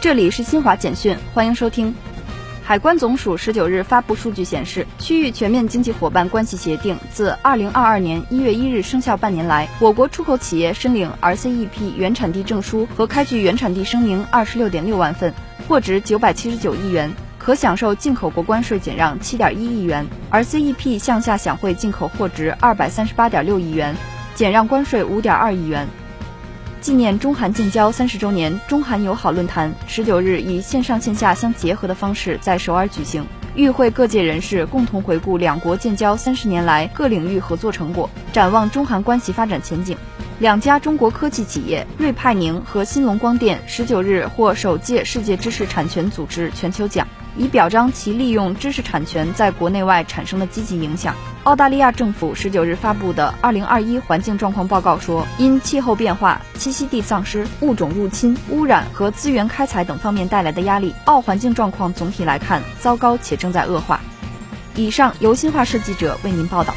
[0.00, 1.94] 这里是新华简讯，欢迎收听。
[2.64, 15.34] 海关总署十九日发布数据显示，区域全面经济伙伴关系协定自二零二二年一月一日生效半年来，我国出口企业申领 RCEP 原产地证书和开具原产地声明二十六点六万份，
[15.68, 23.94] 货值九百七十九亿元，可享受进口国关税减让七点一亿元；RCEP 向下享惠进口货值二百三十八点六亿元，
[24.34, 25.86] 减让关税五点二亿元。
[26.80, 33.22] 纪念中韩建交三十周年，中韩友好论坛十九日以线上线下相结合的方式在首尔举行，
[33.54, 39.94] 与会各界人士共同回顾两国建交三十年来各领域合作成果，展望中韩关系发展前景。
[40.40, 47.06] 两家中国科技企业瑞派宁和新龙光电十九日获首届世界知识产权组织全球奖。
[47.36, 51.14] 以表彰其利用知识产权在国内外产生的积极影响。
[51.44, 64.00] 澳大利亚政府十九日发布的二零二一环境状况报告说，因气候变化、栖息地丧失、物种入侵、污染和资源开采等方面带来的压力，澳环境状况总体来看糟糕且正在恶化。
[64.74, 66.74] 以上由新华社记者为您报道。